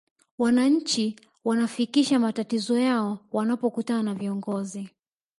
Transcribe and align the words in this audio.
wananchi 0.39 1.15
wanafikisha 1.43 2.19
matatizo 2.19 2.79
yao 2.79 3.19
wanapokutana 3.31 4.03
na 4.03 4.13
viongozi 4.13 4.89